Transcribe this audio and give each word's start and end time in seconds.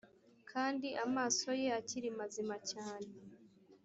kandi 0.51 0.87
amaso 1.05 1.47
ye 1.61 1.69
akiri 1.79 2.09
mazima 2.19 2.55
cyane 2.71 3.09